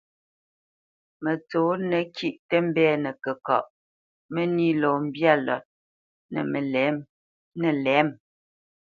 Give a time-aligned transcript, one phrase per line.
[1.23, 3.65] Mətsǒnə kîʼ tə mbɛ́nə kəkaʼ,
[4.33, 5.63] mə́nī lɔ mbyâ lət
[7.59, 8.13] nə̂ lɛ̌mə.